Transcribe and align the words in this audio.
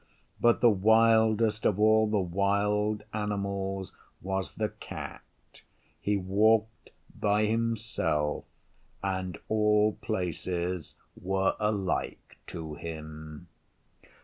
But 0.39 0.61
the 0.61 0.69
wildest 0.71 1.63
of 1.63 1.79
all 1.79 2.09
the 2.09 2.17
wild 2.17 3.03
animals 3.13 3.93
was 4.19 4.53
the 4.55 4.69
Cat. 4.69 5.21
He 5.99 6.17
walked 6.17 6.89
by 7.19 7.45
himself, 7.45 8.45
and 9.03 9.37
all 9.47 9.99
places 10.01 10.95
were 11.15 11.55
alike 11.59 12.39
to 12.47 12.73
him. 12.73 13.45